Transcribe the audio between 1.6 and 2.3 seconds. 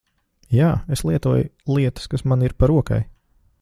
lietas kas